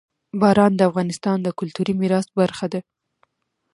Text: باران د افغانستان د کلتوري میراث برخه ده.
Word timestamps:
باران 0.41 0.71
د 0.75 0.81
افغانستان 0.89 1.37
د 1.43 1.47
کلتوري 1.59 1.93
میراث 2.01 2.27
برخه 2.39 2.65
ده. 2.73 2.79